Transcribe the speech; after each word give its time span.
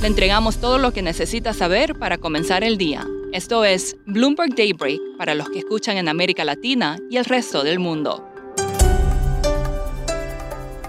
Le 0.00 0.06
entregamos 0.06 0.56
todo 0.56 0.78
lo 0.78 0.92
que 0.94 1.02
necesita 1.02 1.52
saber 1.52 1.98
para 1.98 2.16
comenzar 2.16 2.64
el 2.64 2.78
día. 2.78 3.06
Esto 3.32 3.66
es 3.66 3.98
Bloomberg 4.06 4.54
Daybreak 4.54 4.98
para 5.18 5.34
los 5.34 5.50
que 5.50 5.58
escuchan 5.58 5.98
en 5.98 6.08
América 6.08 6.42
Latina 6.42 6.98
y 7.10 7.18
el 7.18 7.26
resto 7.26 7.62
del 7.64 7.80
mundo. 7.80 8.26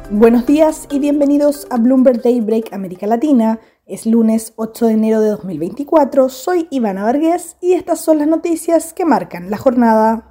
Buenos 0.09 0.45
días 0.45 0.87
y 0.89 0.99
bienvenidos 0.99 1.67
a 1.71 1.77
Bloomberg 1.77 2.21
Daybreak 2.21 2.71
América 2.71 3.05
Latina. 3.05 3.59
Es 3.85 4.05
lunes 4.05 4.53
8 4.55 4.85
de 4.85 4.93
enero 4.93 5.19
de 5.19 5.31
2024. 5.31 6.29
Soy 6.29 6.67
Ivana 6.71 7.03
Vargas 7.03 7.57
y 7.59 7.73
estas 7.73 7.99
son 7.99 8.19
las 8.19 8.29
noticias 8.29 8.93
que 8.93 9.03
marcan 9.03 9.51
la 9.51 9.57
jornada. 9.57 10.30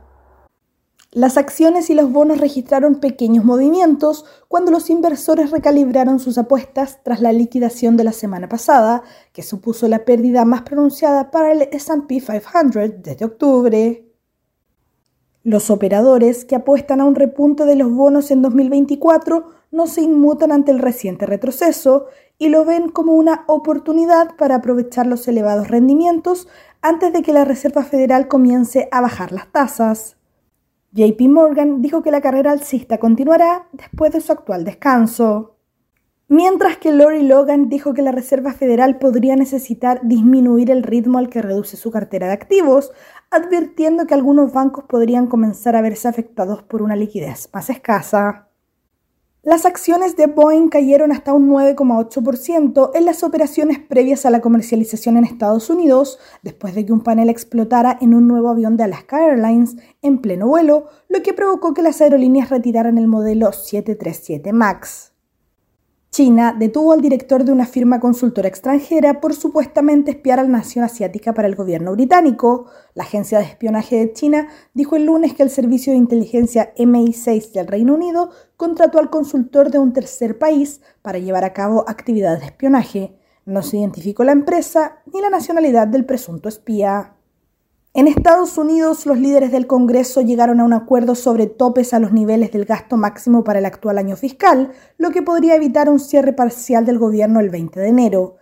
Las 1.13 1.37
acciones 1.37 1.91
y 1.91 1.95
los 1.95 2.13
bonos 2.13 2.39
registraron 2.39 3.01
pequeños 3.01 3.45
movimientos 3.45 4.25
cuando 4.47 4.71
los 4.71 4.91
inversores 4.91 5.51
recalibraron 5.51 6.21
sus 6.21 6.39
apuestas 6.39 7.03
tras 7.03 7.21
la 7.21 7.33
liquidación 7.33 7.97
de 7.97 8.05
la 8.05 8.13
semana 8.13 8.49
pasada, 8.49 9.03
que 9.33 9.43
supuso 9.43 9.89
la 9.89 10.05
pérdida 10.05 10.45
más 10.45 10.63
pronunciada 10.63 11.33
para 11.33 11.51
el 11.51 11.63
SP 11.75 12.23
500 12.23 13.03
desde 13.03 13.25
octubre. 13.25 14.09
Los 15.43 15.69
operadores 15.71 16.45
que 16.45 16.55
apuestan 16.55 17.01
a 17.01 17.07
un 17.07 17.17
repunte 17.17 17.65
de 17.65 17.75
los 17.75 17.91
bonos 17.91 18.31
en 18.31 18.41
2024 18.43 19.47
no 19.73 19.89
se 19.89 20.03
inmutan 20.03 20.53
ante 20.53 20.71
el 20.71 20.79
reciente 20.79 21.27
retroceso 21.27 22.07
y 22.39 22.51
lo 22.51 22.65
ven 22.65 22.89
como 22.89 23.15
una 23.15 23.43
oportunidad 23.49 24.37
para 24.37 24.57
aprovechar 24.57 25.09
los 25.09 25.27
elevados 25.27 25.67
rendimientos 25.67 26.47
antes 26.83 27.13
de 27.13 27.23
que 27.23 27.33
la 27.33 27.45
Reserva 27.45 27.83
Federal 27.83 28.29
comience 28.29 28.89
a 28.93 29.01
bajar 29.01 29.33
las 29.33 29.51
tasas. 29.51 30.20
JP 30.93 31.21
Morgan 31.29 31.83
dijo 31.83 32.03
que 32.03 32.11
la 32.11 32.21
carrera 32.21 32.51
alcista 32.51 32.99
continuará 32.99 33.69
después 33.73 34.13
de 34.13 34.21
su 34.21 34.33
actual 34.33 34.65
descanso. 34.65 35.57
Mientras 36.27 36.79
que 36.79 36.91
Lori 36.91 37.23
Logan 37.23 37.69
dijo 37.69 37.95
que 37.95 38.03
la 38.03 38.11
Reserva 38.11 38.53
Federal 38.53 38.99
podría 38.99 39.37
necesitar 39.37 40.01
disminuir 40.03 40.71
el 40.71 40.83
ritmo 40.83 41.19
al 41.19 41.29
que 41.29 41.43
reduce 41.43 41.77
su 41.77 41.93
cartera 41.93 42.27
de 42.27 42.33
activos, 42.33 42.93
advirtiendo 43.31 44.07
que 44.07 44.15
algunos 44.15 44.53
bancos 44.53 44.85
podrían 44.85 45.29
comenzar 45.29 45.77
a 45.77 45.83
verse 45.83 46.09
afectados 46.09 46.63
por 46.65 46.83
una 46.83 46.97
liquidez 46.97 47.49
más 47.53 47.71
escasa. 47.71 48.50
Las 49.43 49.65
acciones 49.65 50.17
de 50.17 50.27
Boeing 50.27 50.69
cayeron 50.69 51.13
hasta 51.13 51.33
un 51.33 51.49
9,8% 51.49 52.91
en 52.93 53.05
las 53.07 53.25
operaciones 53.25 53.79
previas 53.79 54.27
a 54.27 54.31
la 54.31 54.43
comercialización 54.43 55.17
en 55.17 55.25
Estados 55.25 55.71
Unidos, 55.71 56.19
después 56.43 56.75
de 56.75 56.85
que 56.85 56.93
un 56.93 57.01
panel 57.01 57.31
explotara 57.31 57.97
en 58.03 58.13
un 58.13 58.29
nuevo 58.29 58.51
avión 58.51 58.77
de 58.77 58.85
Alaska 58.85 59.25
Airlines 59.25 59.77
en 60.03 60.19
pleno 60.19 60.47
vuelo, 60.47 60.89
lo 61.09 61.23
que 61.23 61.33
provocó 61.33 61.73
que 61.73 61.81
las 61.81 62.03
aerolíneas 62.03 62.51
retiraran 62.51 62.99
el 62.99 63.07
modelo 63.07 63.51
737 63.53 64.53
MAX. 64.53 65.10
China 66.21 66.53
detuvo 66.53 66.93
al 66.93 67.01
director 67.01 67.45
de 67.45 67.53
una 67.53 67.65
firma 67.65 67.99
consultora 67.99 68.47
extranjera 68.47 69.23
por 69.23 69.33
supuestamente 69.33 70.11
espiar 70.11 70.39
a 70.39 70.43
la 70.43 70.51
nación 70.51 70.85
asiática 70.85 71.33
para 71.33 71.49
el 71.49 71.57
gobierno 71.57 71.93
británico. 71.93 72.67
La 72.93 73.05
agencia 73.05 73.39
de 73.39 73.47
espionaje 73.47 73.97
de 73.97 74.13
China 74.13 74.49
dijo 74.75 74.97
el 74.97 75.07
lunes 75.07 75.33
que 75.33 75.43
el 75.43 75.49
servicio 75.49 75.95
de 75.95 75.99
inteligencia 75.99 76.75
MI6 76.77 77.53
del 77.53 77.69
Reino 77.69 77.95
Unido 77.95 78.29
contrató 78.59 78.99
al 78.99 79.09
consultor 79.09 79.71
de 79.71 79.79
un 79.79 79.95
tercer 79.95 80.39
país 80.39 80.83
para 81.01 81.19
llevar 81.19 81.45
a 81.45 81.55
cabo 81.55 81.87
actividades 81.89 82.41
de 82.41 82.47
espionaje. 82.49 83.17
No 83.47 83.63
se 83.63 83.79
identificó 83.79 84.23
la 84.23 84.33
empresa 84.33 84.99
ni 85.11 85.23
la 85.23 85.31
nacionalidad 85.31 85.89
del 85.89 86.05
presunto 86.05 86.51
espía. 86.51 87.15
En 87.93 88.07
Estados 88.07 88.57
Unidos, 88.57 89.05
los 89.05 89.19
líderes 89.19 89.51
del 89.51 89.67
Congreso 89.67 90.21
llegaron 90.21 90.61
a 90.61 90.65
un 90.65 90.73
acuerdo 90.73 91.17
sobre 91.17 91.47
topes 91.47 91.93
a 91.93 91.99
los 91.99 92.13
niveles 92.13 92.53
del 92.53 92.65
gasto 92.65 92.97
máximo 92.97 93.43
para 93.43 93.59
el 93.59 93.67
actual 93.67 93.99
año 93.99 94.15
fiscal, 94.15 94.71
lo 94.97 95.11
que 95.11 95.23
podría 95.23 95.57
evitar 95.57 95.89
un 95.89 95.99
cierre 95.99 96.33
parcial 96.33 96.87
del 96.87 97.01
gobierno 97.01 97.41
el 97.41 97.51
20 97.51 97.81
de 97.81 97.89
enero. 97.89 98.37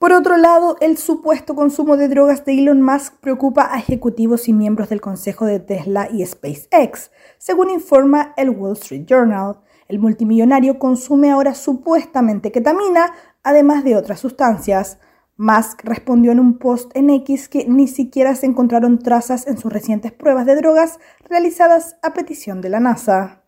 Por 0.00 0.12
otro 0.12 0.36
lado, 0.36 0.76
el 0.80 0.98
supuesto 0.98 1.54
consumo 1.54 1.96
de 1.96 2.08
drogas 2.08 2.44
de 2.44 2.58
Elon 2.58 2.82
Musk 2.82 3.14
preocupa 3.20 3.72
a 3.72 3.78
ejecutivos 3.78 4.48
y 4.48 4.52
miembros 4.52 4.88
del 4.88 5.00
Consejo 5.00 5.46
de 5.46 5.60
Tesla 5.60 6.08
y 6.12 6.26
SpaceX, 6.26 7.12
según 7.38 7.70
informa 7.70 8.34
el 8.36 8.50
Wall 8.50 8.72
Street 8.72 9.04
Journal. 9.06 9.60
El 9.86 10.00
multimillonario 10.00 10.80
consume 10.80 11.30
ahora 11.30 11.54
supuestamente 11.54 12.50
ketamina, 12.50 13.14
además 13.44 13.84
de 13.84 13.94
otras 13.94 14.18
sustancias. 14.18 14.98
Musk 15.38 15.84
respondió 15.84 16.32
en 16.32 16.40
un 16.40 16.58
post 16.58 16.90
en 16.96 17.10
X 17.10 17.48
que 17.48 17.64
ni 17.68 17.86
siquiera 17.86 18.34
se 18.34 18.46
encontraron 18.46 18.98
trazas 18.98 19.46
en 19.46 19.56
sus 19.56 19.72
recientes 19.72 20.10
pruebas 20.10 20.46
de 20.46 20.56
drogas 20.56 20.98
realizadas 21.28 21.96
a 22.02 22.12
petición 22.12 22.60
de 22.60 22.68
la 22.70 22.80
NASA. 22.80 23.44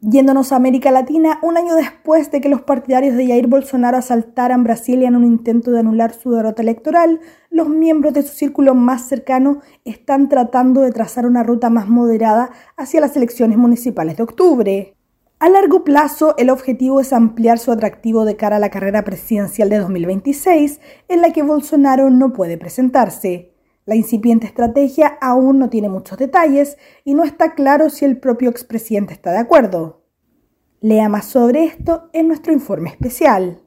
Yéndonos 0.00 0.50
a 0.50 0.56
América 0.56 0.90
Latina, 0.90 1.38
un 1.42 1.56
año 1.56 1.76
después 1.76 2.32
de 2.32 2.40
que 2.40 2.48
los 2.48 2.62
partidarios 2.62 3.14
de 3.14 3.28
Jair 3.28 3.46
Bolsonaro 3.46 3.96
asaltaran 3.96 4.64
Brasilia 4.64 5.06
en 5.06 5.14
un 5.14 5.24
intento 5.24 5.70
de 5.70 5.78
anular 5.78 6.12
su 6.12 6.32
derrota 6.32 6.62
electoral, 6.62 7.20
los 7.48 7.68
miembros 7.68 8.12
de 8.12 8.24
su 8.24 8.34
círculo 8.34 8.74
más 8.74 9.02
cercano 9.02 9.60
están 9.84 10.28
tratando 10.28 10.80
de 10.80 10.90
trazar 10.90 11.26
una 11.26 11.44
ruta 11.44 11.70
más 11.70 11.88
moderada 11.88 12.50
hacia 12.76 13.00
las 13.00 13.16
elecciones 13.16 13.56
municipales 13.56 14.16
de 14.16 14.24
octubre. 14.24 14.96
A 15.42 15.48
largo 15.48 15.82
plazo, 15.82 16.36
el 16.38 16.50
objetivo 16.50 17.00
es 17.00 17.12
ampliar 17.12 17.58
su 17.58 17.72
atractivo 17.72 18.24
de 18.24 18.36
cara 18.36 18.58
a 18.58 18.60
la 18.60 18.70
carrera 18.70 19.02
presidencial 19.02 19.68
de 19.70 19.78
2026, 19.78 20.80
en 21.08 21.20
la 21.20 21.32
que 21.32 21.42
Bolsonaro 21.42 22.10
no 22.10 22.32
puede 22.32 22.58
presentarse. 22.58 23.52
La 23.84 23.96
incipiente 23.96 24.46
estrategia 24.46 25.18
aún 25.20 25.58
no 25.58 25.68
tiene 25.68 25.88
muchos 25.88 26.16
detalles 26.16 26.78
y 27.04 27.14
no 27.14 27.24
está 27.24 27.56
claro 27.56 27.90
si 27.90 28.04
el 28.04 28.20
propio 28.20 28.50
expresidente 28.50 29.14
está 29.14 29.32
de 29.32 29.38
acuerdo. 29.38 30.04
Lea 30.80 31.08
más 31.08 31.24
sobre 31.24 31.64
esto 31.64 32.08
en 32.12 32.28
nuestro 32.28 32.52
informe 32.52 32.90
especial. 32.90 33.62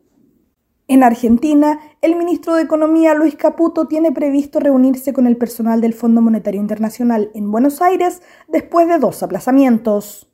En 0.88 1.04
Argentina, 1.04 1.82
el 2.00 2.16
ministro 2.16 2.56
de 2.56 2.62
Economía 2.62 3.16
Luis 3.16 3.36
Caputo 3.36 3.86
tiene 3.86 4.14
previsto 4.14 4.62
reunirse 4.62 5.12
con 5.12 5.28
el 5.28 5.36
personal 5.36 5.82
del 5.82 5.94
Fondo 5.94 6.22
Monetario 6.22 6.62
Internacional 6.62 7.32
en 7.34 7.52
Buenos 7.52 7.82
Aires 7.82 8.22
después 8.48 8.88
de 8.88 8.98
dos 8.98 9.22
aplazamientos. 9.24 10.32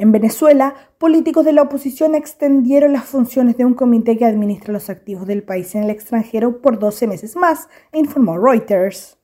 En 0.00 0.12
Venezuela, 0.12 0.74
políticos 0.98 1.44
de 1.44 1.52
la 1.52 1.62
oposición 1.62 2.14
extendieron 2.14 2.92
las 2.92 3.04
funciones 3.04 3.56
de 3.56 3.64
un 3.64 3.74
comité 3.74 4.16
que 4.16 4.26
administra 4.26 4.72
los 4.72 4.90
activos 4.90 5.26
del 5.26 5.42
país 5.42 5.74
en 5.74 5.82
el 5.82 5.90
extranjero 5.90 6.62
por 6.62 6.78
12 6.78 7.08
meses 7.08 7.34
más, 7.34 7.68
informó 7.92 8.38
Reuters. 8.38 9.18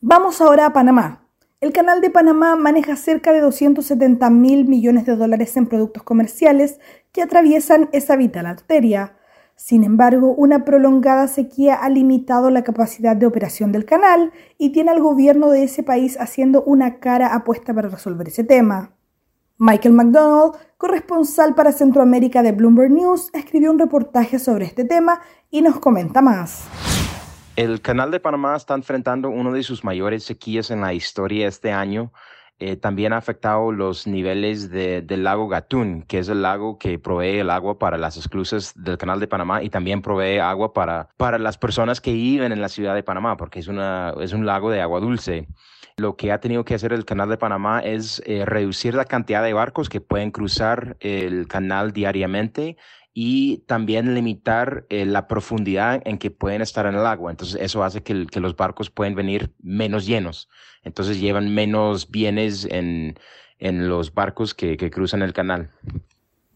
Vamos 0.00 0.40
ahora 0.40 0.66
a 0.66 0.72
Panamá. 0.72 1.28
El 1.60 1.72
canal 1.72 2.00
de 2.00 2.10
Panamá 2.10 2.56
maneja 2.56 2.96
cerca 2.96 3.32
de 3.32 3.40
270 3.40 4.30
mil 4.30 4.66
millones 4.66 5.06
de 5.06 5.14
dólares 5.14 5.56
en 5.56 5.68
productos 5.68 6.02
comerciales 6.02 6.80
que 7.12 7.22
atraviesan 7.22 7.88
esa 7.92 8.16
vital 8.16 8.46
arteria. 8.46 9.14
Sin 9.54 9.84
embargo, 9.84 10.34
una 10.34 10.64
prolongada 10.64 11.28
sequía 11.28 11.76
ha 11.76 11.88
limitado 11.88 12.50
la 12.50 12.64
capacidad 12.64 13.14
de 13.14 13.26
operación 13.26 13.70
del 13.70 13.84
canal 13.84 14.32
y 14.58 14.70
tiene 14.70 14.90
al 14.90 15.00
gobierno 15.00 15.50
de 15.50 15.62
ese 15.62 15.84
país 15.84 16.18
haciendo 16.18 16.64
una 16.64 16.98
cara 16.98 17.32
apuesta 17.32 17.72
para 17.72 17.88
resolver 17.88 18.26
ese 18.26 18.42
tema. 18.42 18.96
Michael 19.64 19.94
McDonald, 19.94 20.54
corresponsal 20.76 21.54
para 21.54 21.70
Centroamérica 21.70 22.42
de 22.42 22.50
Bloomberg 22.50 22.90
News, 22.90 23.30
escribió 23.32 23.70
un 23.70 23.78
reportaje 23.78 24.40
sobre 24.40 24.64
este 24.64 24.84
tema 24.84 25.20
y 25.52 25.62
nos 25.62 25.78
comenta 25.78 26.20
más. 26.20 26.66
El 27.54 27.80
canal 27.80 28.10
de 28.10 28.18
Panamá 28.18 28.56
está 28.56 28.74
enfrentando 28.74 29.30
uno 29.30 29.52
de 29.52 29.62
sus 29.62 29.84
mayores 29.84 30.24
sequías 30.24 30.72
en 30.72 30.80
la 30.80 30.94
historia 30.94 31.46
este 31.46 31.70
año. 31.70 32.12
Eh, 32.58 32.74
también 32.74 33.12
ha 33.12 33.18
afectado 33.18 33.70
los 33.70 34.08
niveles 34.08 34.68
del 34.68 35.22
lago 35.22 35.46
Gatún, 35.46 36.02
que 36.08 36.18
es 36.18 36.28
el 36.28 36.42
lago 36.42 36.76
que 36.76 36.98
provee 36.98 37.38
el 37.38 37.50
agua 37.50 37.78
para 37.78 37.98
las 37.98 38.16
esclusas 38.16 38.72
del 38.74 38.98
canal 38.98 39.20
de 39.20 39.28
Panamá 39.28 39.62
y 39.62 39.70
también 39.70 40.02
provee 40.02 40.38
agua 40.38 40.72
para, 40.72 41.08
para 41.16 41.38
las 41.38 41.56
personas 41.56 42.00
que 42.00 42.12
viven 42.12 42.50
en 42.50 42.60
la 42.60 42.68
ciudad 42.68 42.96
de 42.96 43.04
Panamá, 43.04 43.36
porque 43.36 43.60
es, 43.60 43.68
una, 43.68 44.12
es 44.20 44.32
un 44.32 44.44
lago 44.44 44.72
de 44.72 44.80
agua 44.80 44.98
dulce 44.98 45.46
lo 45.96 46.16
que 46.16 46.32
ha 46.32 46.40
tenido 46.40 46.64
que 46.64 46.74
hacer 46.74 46.92
el 46.92 47.04
canal 47.04 47.28
de 47.28 47.36
Panamá 47.36 47.80
es 47.80 48.22
eh, 48.26 48.44
reducir 48.44 48.94
la 48.94 49.04
cantidad 49.04 49.42
de 49.42 49.52
barcos 49.52 49.88
que 49.88 50.00
pueden 50.00 50.30
cruzar 50.30 50.96
el 51.00 51.46
canal 51.48 51.92
diariamente 51.92 52.76
y 53.14 53.58
también 53.66 54.14
limitar 54.14 54.86
eh, 54.88 55.04
la 55.04 55.28
profundidad 55.28 56.00
en 56.04 56.18
que 56.18 56.30
pueden 56.30 56.62
estar 56.62 56.86
en 56.86 56.94
el 56.94 57.06
agua. 57.06 57.30
Entonces 57.30 57.60
eso 57.60 57.84
hace 57.84 58.02
que, 58.02 58.14
los 58.14 58.56
barcos 58.56 58.90
pueden 58.90 59.14
venir 59.14 59.52
menos 59.62 60.06
llenos. 60.06 60.48
Entonces 60.82 61.20
llevan 61.20 61.54
menos 61.54 62.10
bienes 62.10 62.66
en, 62.70 63.14
los 63.58 64.12
barcos 64.12 64.54
que 64.54 64.90
cruzan 64.90 65.22
el 65.22 65.32
canal. 65.32 65.70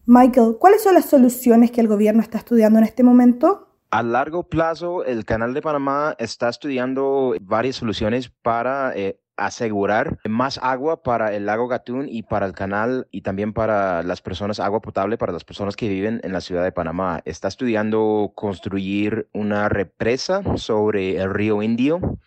Michael, 0.06 0.56
¿cuáles 0.60 0.84
son 0.84 0.94
las 0.94 1.06
soluciones 1.06 1.72
que 1.72 1.80
el 1.80 1.88
gobierno 1.88 2.22
está 2.22 2.38
estudiando 2.38 2.78
en 2.78 2.84
este 2.84 3.02
momento? 3.02 3.66
A 3.90 4.04
largo 4.04 4.48
plazo, 4.48 5.04
el 5.04 5.24
Canal 5.24 5.52
de 5.52 5.62
Panamá 5.62 6.14
está 6.18 6.48
estudiando 6.48 7.34
varias 7.40 7.76
soluciones 7.76 8.28
para 8.28 8.92
eh, 8.96 9.18
asegurar 9.36 10.18
más 10.24 10.58
agua 10.62 11.02
para 11.02 11.34
el 11.34 11.46
lago 11.46 11.68
Gatún 11.68 12.08
y 12.08 12.22
para 12.22 12.46
el 12.46 12.52
canal 12.52 13.06
y 13.10 13.20
también 13.20 13.52
para 13.52 14.02
las 14.02 14.22
personas, 14.22 14.60
agua 14.60 14.80
potable 14.80 15.18
para 15.18 15.32
las 15.32 15.44
personas 15.44 15.76
que 15.76 15.88
viven 15.88 16.20
en 16.24 16.32
la 16.32 16.40
ciudad 16.40 16.64
de 16.64 16.72
Panamá. 16.72 17.20
Está 17.24 17.48
estudiando 17.48 18.32
construir 18.34 19.28
una 19.32 19.68
represa 19.68 20.42
sobre 20.56 21.16
el 21.18 21.32
río 21.32 21.62
Indio. 21.62 22.18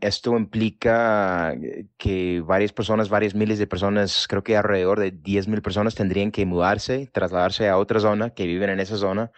Esto 0.00 0.36
implica 0.36 1.54
que 1.96 2.42
varias 2.44 2.72
personas, 2.72 3.08
varias 3.08 3.34
miles 3.34 3.58
de 3.58 3.66
personas, 3.66 4.26
creo 4.28 4.42
que 4.42 4.56
alrededor 4.56 5.00
de 5.00 5.12
10 5.12 5.48
mil 5.48 5.62
personas 5.62 5.94
tendrían 5.94 6.30
que 6.30 6.44
mudarse, 6.46 7.08
trasladarse 7.12 7.68
a 7.68 7.78
otra 7.78 8.00
zona 8.00 8.30
que 8.30 8.46
viven 8.46 8.70
en 8.70 8.80
esa 8.80 8.96
zona, 8.96 9.32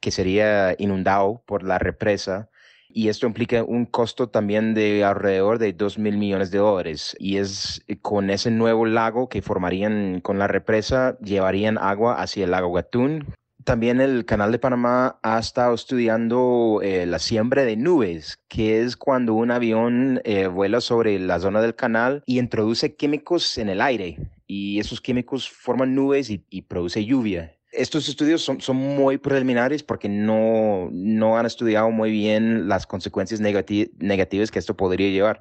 que 0.00 0.10
sería 0.10 0.74
inundado 0.78 1.42
por 1.46 1.62
la 1.62 1.78
represa 1.78 2.50
y 2.94 3.08
esto 3.08 3.26
implica 3.26 3.64
un 3.64 3.86
costo 3.86 4.28
también 4.28 4.74
de 4.74 5.04
alrededor 5.04 5.58
de 5.58 5.72
2 5.72 5.98
mil 5.98 6.16
millones 6.16 6.50
de 6.50 6.58
dólares. 6.58 7.16
Y 7.18 7.38
es 7.38 7.82
eh, 7.88 7.96
con 7.98 8.30
ese 8.30 8.50
nuevo 8.50 8.86
lago 8.86 9.28
que 9.28 9.42
formarían 9.42 10.20
con 10.20 10.38
la 10.38 10.46
represa, 10.46 11.18
llevarían 11.20 11.78
agua 11.78 12.20
hacia 12.20 12.44
el 12.44 12.50
lago 12.50 12.72
Gatún. 12.72 13.26
También 13.64 14.00
el 14.00 14.24
Canal 14.24 14.50
de 14.50 14.58
Panamá 14.58 15.20
ha 15.22 15.38
estado 15.38 15.74
estudiando 15.74 16.80
eh, 16.82 17.06
la 17.06 17.20
siembra 17.20 17.64
de 17.64 17.76
nubes, 17.76 18.38
que 18.48 18.82
es 18.82 18.96
cuando 18.96 19.34
un 19.34 19.52
avión 19.52 20.20
eh, 20.24 20.48
vuela 20.48 20.80
sobre 20.80 21.18
la 21.20 21.38
zona 21.38 21.60
del 21.60 21.76
canal 21.76 22.24
y 22.26 22.40
introduce 22.40 22.96
químicos 22.96 23.58
en 23.58 23.68
el 23.68 23.80
aire. 23.80 24.18
Y 24.46 24.80
esos 24.80 25.00
químicos 25.00 25.48
forman 25.48 25.94
nubes 25.94 26.28
y, 26.28 26.44
y 26.50 26.62
produce 26.62 27.04
lluvia 27.04 27.56
estos 27.72 28.08
estudios 28.08 28.42
son, 28.42 28.60
son 28.60 28.76
muy 28.76 29.18
preliminares 29.18 29.82
porque 29.82 30.08
no, 30.08 30.88
no 30.92 31.38
han 31.38 31.46
estudiado 31.46 31.90
muy 31.90 32.10
bien 32.10 32.68
las 32.68 32.86
consecuencias 32.86 33.40
negativas 33.40 34.50
que 34.50 34.58
esto 34.58 34.76
podría 34.76 35.10
llevar, 35.10 35.40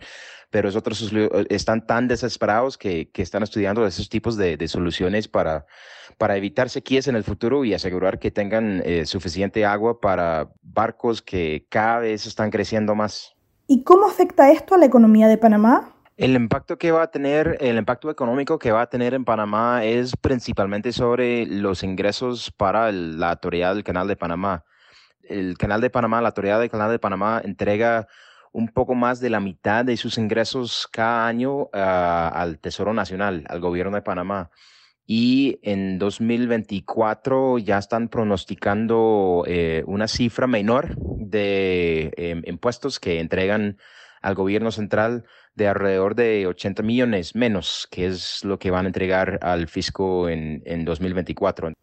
pero 0.50 0.69
otros 0.69 1.12
están 1.50 1.86
tan 1.86 2.07
desesperados 2.07 2.78
que, 2.78 3.10
que 3.12 3.22
están 3.22 3.44
estudiando 3.44 3.86
esos 3.86 4.10
tipos 4.10 4.38
de, 4.38 4.57
de, 4.57 4.68
soluciones 4.68 5.28
para, 5.28 5.66
para 6.18 6.38
evitar 6.38 6.69
sequías 6.69 7.07
en 7.07 7.16
el 7.16 7.24
futuro 7.24 7.63
y 7.66 7.74
asegurar 7.74 8.19
que 8.19 8.31
tengan 8.31 8.81
eh, 8.86 9.06
suficiente 9.06 9.66
agua 9.66 10.00
para 10.00 10.50
barcos 10.62 11.22
que 11.22 11.66
cada 11.69 12.00
vez 12.00 12.25
están 12.25 12.50
creciendo 12.50 12.95
más. 12.95 13.36
¿Y 13.68 13.84
cómo 13.84 14.06
afecta 14.06 14.51
esto 14.51 14.75
a 14.75 14.77
la 14.77 14.86
economía 14.86 15.27
de 15.27 15.38
Panamá? 15.38 15.95
El 16.22 16.36
impacto 16.36 16.78
que 16.78 16.92
va 16.92 17.02
a 17.02 17.10
tener, 17.10 17.58
el 17.62 17.78
impacto 17.78 18.12
económico 18.12 18.60
que 18.60 18.72
va 18.72 18.84
a 18.84 18.90
tener 18.92 19.16
en 19.16 19.26
Panamá 19.26 19.84
es 19.84 20.16
principalmente 20.16 20.92
sobre 20.92 21.48
los 21.48 21.82
ingresos 21.82 22.52
para 22.52 22.92
la 22.92 23.32
autoridad 23.32 23.74
del 23.74 23.84
Canal 23.84 24.08
de 24.08 24.16
Panamá. 24.16 24.64
El 25.24 25.58
Canal 25.58 25.82
de 25.82 25.90
Panamá, 25.90 26.22
la 26.22 26.28
autoridad 26.28 26.60
del 26.60 26.70
Canal 26.70 26.92
de 26.92 27.00
Panamá 27.00 27.42
entrega 27.44 28.08
un 28.52 28.68
poco 28.68 28.94
más 28.94 29.20
de 29.20 29.32
la 29.32 29.40
mitad 29.40 29.84
de 29.84 29.98
sus 29.98 30.20
ingresos 30.20 30.88
cada 30.92 31.26
año 31.26 31.70
ah, 31.74 32.32
al 32.36 32.60
Tesoro 32.60 32.94
Nacional, 32.94 33.44
al 33.50 33.60
gobierno 33.60 33.96
de 33.96 34.04
Panamá. 34.04 34.52
Y 35.08 35.58
en 35.64 35.98
2024 35.98 37.58
ya 37.58 37.80
están 37.80 38.10
pronosticando 38.10 39.44
eh, 39.48 39.84
una 39.88 40.08
cifra 40.08 40.46
menor 40.46 40.96
de 41.18 42.14
em, 42.16 42.44
impuestos 42.46 43.00
que 43.00 43.20
entregan 43.20 43.80
al 44.22 44.36
gobierno 44.36 44.70
central 44.70 45.26
de 45.56 45.68
alrededor 45.68 46.15
de 46.15 46.48
80 46.48 46.83
millones 46.83 47.36
menos, 47.36 47.88
que 47.92 48.06
es 48.06 48.44
lo 48.44 48.59
que 48.59 48.71
van 48.71 48.86
a 48.86 48.89
entregar 48.89 49.39
al 49.42 49.68
fisco 49.68 50.30
en, 50.30 50.62
en 50.65 50.86
2024. 50.86 51.74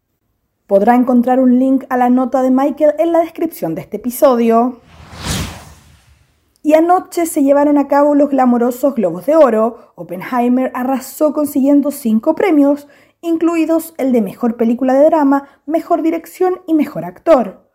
Podrá 0.67 0.95
encontrar 0.95 1.39
un 1.39 1.57
link 1.57 1.85
a 1.89 1.97
la 1.97 2.09
nota 2.09 2.41
de 2.41 2.51
Michael 2.51 2.93
en 2.99 3.11
la 3.11 3.19
descripción 3.19 3.75
de 3.75 3.81
este 3.81 3.97
episodio. 3.97 4.81
Y 6.61 6.73
anoche 6.73 7.25
se 7.25 7.41
llevaron 7.41 7.77
a 7.77 7.87
cabo 7.87 8.15
los 8.15 8.29
glamorosos 8.29 8.93
Globos 8.93 9.25
de 9.25 9.35
Oro. 9.35 9.93
Oppenheimer 9.95 10.71
arrasó 10.75 11.33
consiguiendo 11.33 11.89
cinco 11.89 12.35
premios, 12.35 12.87
incluidos 13.21 13.93
el 13.97 14.11
de 14.11 14.21
Mejor 14.21 14.57
Película 14.57 14.93
de 14.93 15.05
Drama, 15.05 15.47
Mejor 15.65 16.01
Dirección 16.01 16.61
y 16.67 16.73
Mejor 16.73 17.05
Actor. 17.05 17.69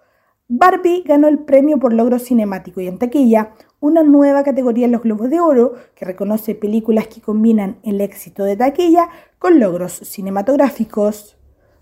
Barbie 0.49 1.02
ganó 1.06 1.29
el 1.29 1.38
premio 1.38 1.79
por 1.79 1.94
logro 1.94 2.19
cinemático 2.19 2.81
y 2.82 2.87
en 2.87 2.99
taquilla, 2.99 3.55
una 3.85 4.03
nueva 4.03 4.45
categoría 4.45 4.87
en 4.87 4.93
los 4.93 5.03
Globos 5.03 5.29
de 5.29 5.41
Oro 5.41 5.75
que 5.95 6.07
reconoce 6.07 6.55
películas 6.55 7.07
que 7.07 7.21
combinan 7.21 7.77
el 7.83 8.01
éxito 8.01 8.43
de 8.43 8.57
taquilla 8.57 9.11
con 9.39 9.61
logros 9.61 9.93
cinematográficos. 9.93 11.37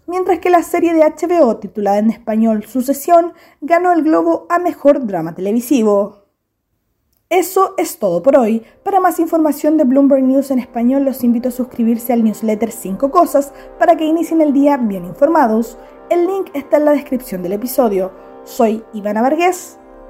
Mientras 0.09 0.41
que 0.41 0.51
la 0.51 0.65
serie 0.65 0.95
de 0.95 1.05
HBO 1.05 1.59
titulada 1.59 1.99
en 1.99 2.11
español 2.11 2.65
Sucesión 2.65 3.35
ganó 3.61 3.93
el 3.93 4.03
Globo 4.03 4.47
a 4.51 4.59
Mejor 4.59 5.07
Drama 5.07 5.37
Televisivo. 5.37 6.25
Eso 7.31 7.75
es 7.79 8.01
todo 8.01 8.21
por 8.21 8.37
hoy. 8.37 8.65
Para 8.83 8.99
más 8.99 9.21
información 9.21 9.77
de 9.77 9.85
Bloomberg 9.85 10.25
News 10.25 10.51
en 10.51 10.59
español 10.59 11.05
los 11.05 11.23
invito 11.23 11.51
a 11.51 11.53
suscribirse 11.53 12.13
al 12.13 12.25
newsletter 12.25 12.73
5 12.73 13.13
cosas 13.13 13.53
para 13.79 13.97
que 13.97 14.07
inicien 14.07 14.41
el 14.41 14.53
día 14.53 14.77
bien 14.77 15.05
informados. 15.05 15.79
El 16.11 16.27
link 16.27 16.49
está 16.53 16.79
en 16.79 16.87
la 16.87 16.93
descripción 16.93 17.45
del 17.45 17.53
episodio. 17.53 18.11
Soy 18.43 18.83
Ivana 18.93 19.23
Vargas. 19.23 19.79